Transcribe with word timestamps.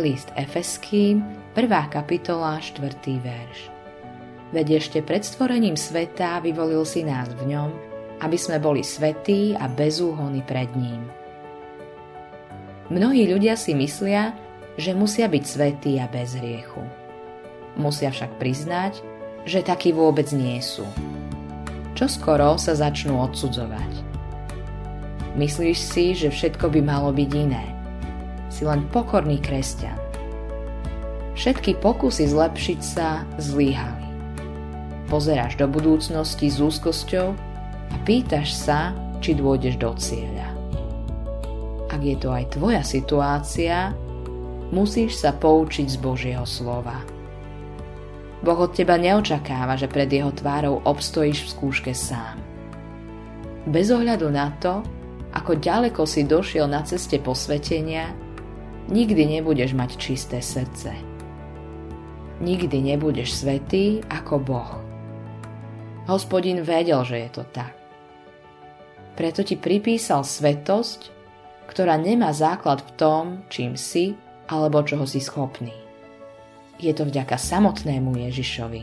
List 0.00 0.32
Efeským, 0.32 1.20
1. 1.52 1.68
kapitola, 1.92 2.56
4. 2.56 3.20
verš. 3.20 3.68
Veď 4.48 4.80
ešte 4.80 5.04
pred 5.04 5.20
stvorením 5.20 5.76
sveta 5.76 6.40
vyvolil 6.40 6.88
si 6.88 7.04
nás 7.04 7.28
v 7.36 7.52
ňom, 7.52 7.70
aby 8.24 8.36
sme 8.40 8.56
boli 8.56 8.80
svetí 8.80 9.52
a 9.52 9.68
bezúhony 9.68 10.40
pred 10.40 10.72
ním. 10.72 11.04
Mnohí 12.88 13.28
ľudia 13.28 13.60
si 13.60 13.76
myslia, 13.76 14.32
že 14.80 14.96
musia 14.96 15.28
byť 15.28 15.44
svetí 15.44 16.00
a 16.00 16.08
bez 16.08 16.32
hriechu. 16.32 16.80
Musia 17.76 18.08
však 18.08 18.40
priznať, 18.40 19.04
že 19.44 19.60
takí 19.60 19.92
vôbec 19.92 20.32
nie 20.32 20.64
sú. 20.64 20.88
Čo 21.92 22.08
skoro 22.08 22.56
sa 22.56 22.72
začnú 22.72 23.20
odsudzovať. 23.20 23.92
Myslíš 25.36 25.76
si, 25.76 26.16
že 26.16 26.32
všetko 26.32 26.72
by 26.72 26.80
malo 26.80 27.12
byť 27.12 27.32
iné– 27.36 27.64
si 28.60 28.68
len 28.68 28.84
pokorný 28.92 29.40
kresťan. 29.40 29.96
Všetky 31.32 31.80
pokusy 31.80 32.28
zlepšiť 32.28 32.80
sa 32.84 33.24
zlíhali. 33.40 34.04
Pozeráš 35.08 35.56
do 35.56 35.64
budúcnosti 35.64 36.52
s 36.52 36.60
úzkosťou 36.60 37.32
a 37.88 37.94
pýtaš 38.04 38.52
sa, 38.52 38.92
či 39.24 39.32
dôjdeš 39.32 39.80
do 39.80 39.96
cieľa. 39.96 40.52
Ak 41.88 42.04
je 42.04 42.20
to 42.20 42.28
aj 42.36 42.52
tvoja 42.52 42.84
situácia, 42.84 43.96
musíš 44.68 45.16
sa 45.16 45.32
poučiť 45.32 45.88
z 45.88 45.96
Božieho 45.96 46.44
slova. 46.44 47.00
Boh 48.44 48.60
od 48.60 48.76
teba 48.76 49.00
neočakáva, 49.00 49.80
že 49.80 49.88
pred 49.88 50.12
jeho 50.12 50.36
tvárou 50.36 50.84
obstojíš 50.84 51.48
v 51.48 51.52
skúške 51.56 51.92
sám. 51.96 52.36
Bez 53.64 53.88
ohľadu 53.88 54.28
na 54.28 54.52
to, 54.60 54.84
ako 55.32 55.56
ďaleko 55.56 56.04
si 56.04 56.28
došiel 56.28 56.68
na 56.68 56.84
ceste 56.84 57.16
posvetenia, 57.16 58.29
nikdy 58.90 59.38
nebudeš 59.38 59.72
mať 59.72 59.90
čisté 59.96 60.42
srdce. 60.42 60.90
Nikdy 62.42 62.92
nebudeš 62.92 63.38
svetý 63.46 64.02
ako 64.10 64.34
Boh. 64.42 64.72
Hospodin 66.10 66.66
vedel, 66.66 66.98
že 67.06 67.16
je 67.22 67.30
to 67.30 67.44
tak. 67.54 67.78
Preto 69.14 69.46
ti 69.46 69.54
pripísal 69.54 70.26
svetosť, 70.26 71.12
ktorá 71.70 71.94
nemá 72.00 72.34
základ 72.34 72.82
v 72.82 72.90
tom, 72.98 73.24
čím 73.46 73.78
si 73.78 74.18
alebo 74.50 74.82
čoho 74.82 75.06
si 75.06 75.22
schopný. 75.22 75.70
Je 76.80 76.90
to 76.90 77.06
vďaka 77.06 77.36
samotnému 77.38 78.16
Ježišovi. 78.16 78.82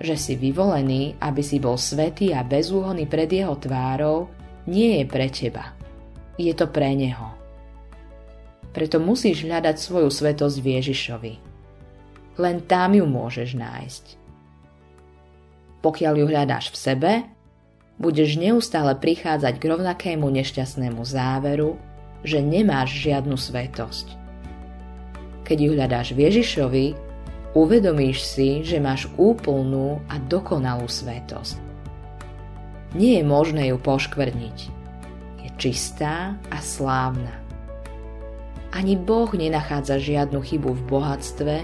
Že 0.00 0.16
si 0.16 0.34
vyvolený, 0.38 1.20
aby 1.20 1.42
si 1.44 1.60
bol 1.60 1.76
svetý 1.76 2.32
a 2.32 2.46
bezúhonný 2.46 3.04
pred 3.04 3.28
jeho 3.28 3.58
tvárou, 3.60 4.32
nie 4.70 5.02
je 5.02 5.04
pre 5.04 5.28
teba. 5.28 5.76
Je 6.40 6.54
to 6.56 6.70
pre 6.70 6.94
neho 6.96 7.39
preto 8.70 9.02
musíš 9.02 9.42
hľadať 9.46 9.76
svoju 9.78 10.10
svetosť 10.10 10.56
v 10.62 10.66
Ježišovi. 10.78 11.32
Len 12.38 12.56
tam 12.64 12.94
ju 12.94 13.04
môžeš 13.04 13.58
nájsť. 13.58 14.04
Pokiaľ 15.80 16.14
ju 16.16 16.26
hľadáš 16.28 16.72
v 16.72 16.76
sebe, 16.76 17.12
budeš 18.00 18.40
neustále 18.40 18.96
prichádzať 18.96 19.54
k 19.60 19.64
rovnakému 19.64 20.24
nešťastnému 20.24 21.02
záveru, 21.04 21.76
že 22.24 22.44
nemáš 22.44 22.96
žiadnu 23.00 23.36
svetosť. 23.36 24.16
Keď 25.44 25.58
ju 25.58 25.70
hľadáš 25.74 26.08
v 26.14 26.30
Ježišovi, 26.30 26.86
uvedomíš 27.56 28.22
si, 28.22 28.62
že 28.62 28.78
máš 28.78 29.08
úplnú 29.18 29.98
a 30.06 30.20
dokonalú 30.30 30.86
svetosť. 30.86 31.58
Nie 32.94 33.22
je 33.22 33.24
možné 33.26 33.70
ju 33.70 33.78
poškvrniť. 33.78 34.58
Je 35.42 35.48
čistá 35.58 36.36
a 36.50 36.58
slávna. 36.58 37.49
Ani 38.70 38.94
Boh 38.94 39.26
nenachádza 39.34 39.98
žiadnu 39.98 40.38
chybu 40.46 40.70
v 40.78 40.82
bohatstve, 40.86 41.56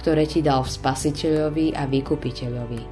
ktoré 0.00 0.24
ti 0.24 0.40
dal 0.40 0.64
v 0.64 0.72
Spasiteľovi 0.72 1.76
a 1.76 1.84
Vykupiteľovi. 1.84 2.82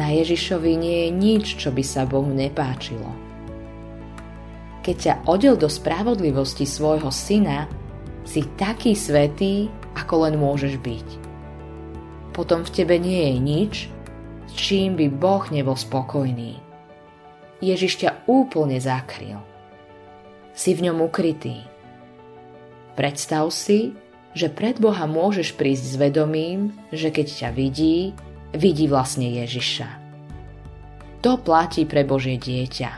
Na 0.00 0.08
Ježišovi 0.08 0.72
nie 0.80 0.96
je 1.04 1.10
nič, 1.12 1.44
čo 1.60 1.68
by 1.68 1.84
sa 1.84 2.08
Bohu 2.08 2.32
nepáčilo. 2.32 3.12
Keď 4.80 4.96
ťa 4.96 5.14
odel 5.28 5.60
do 5.60 5.68
spravodlivosti 5.68 6.64
svojho 6.64 7.12
syna, 7.12 7.68
si 8.24 8.48
taký 8.56 8.96
svetý, 8.96 9.68
ako 9.92 10.24
len 10.24 10.40
môžeš 10.40 10.80
byť. 10.80 11.08
Potom 12.32 12.64
v 12.64 12.72
tebe 12.72 12.96
nie 12.96 13.28
je 13.28 13.36
nič, 13.36 13.72
s 14.48 14.52
čím 14.56 14.96
by 14.96 15.12
Boh 15.12 15.44
nebol 15.52 15.76
spokojný. 15.76 16.56
Ježiš 17.60 18.00
ťa 18.00 18.24
úplne 18.24 18.80
zakryl. 18.80 19.44
Si 20.56 20.72
v 20.72 20.88
ňom 20.88 21.04
ukrytý 21.04 21.71
Predstav 22.92 23.48
si, 23.48 23.96
že 24.32 24.52
pred 24.52 24.76
Boha 24.76 25.04
môžeš 25.08 25.56
prísť 25.56 25.84
s 25.84 25.94
vedomím, 25.96 26.72
že 26.92 27.12
keď 27.12 27.26
ťa 27.28 27.48
vidí, 27.52 28.12
vidí 28.52 28.88
vlastne 28.88 29.28
Ježiša. 29.28 29.88
To 31.22 31.38
platí 31.38 31.86
pre 31.86 32.02
Božie 32.02 32.36
dieťa. 32.36 32.90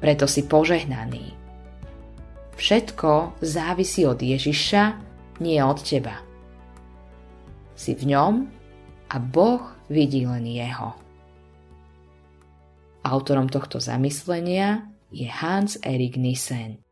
Preto 0.00 0.24
si 0.24 0.46
požehnaný. 0.46 1.36
Všetko 2.56 3.40
závisí 3.40 4.04
od 4.04 4.20
Ježiša, 4.20 4.82
nie 5.40 5.60
od 5.60 5.80
teba. 5.80 6.20
Si 7.76 7.96
v 7.96 8.12
ňom 8.12 8.34
a 9.08 9.16
Boh 9.16 9.64
vidí 9.88 10.28
len 10.28 10.44
jeho. 10.44 10.92
Autorom 13.00 13.48
tohto 13.48 13.80
zamyslenia 13.80 14.84
je 15.08 15.24
Hans 15.24 15.80
Erik 15.80 16.20
Nissen. 16.20 16.84